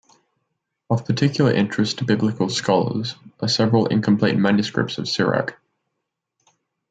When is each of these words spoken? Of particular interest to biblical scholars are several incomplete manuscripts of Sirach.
Of 0.89 1.05
particular 1.05 1.51
interest 1.53 1.99
to 1.99 2.05
biblical 2.05 2.49
scholars 2.49 3.13
are 3.39 3.47
several 3.47 3.85
incomplete 3.85 4.35
manuscripts 4.35 4.97
of 4.97 5.07
Sirach. 5.07 5.59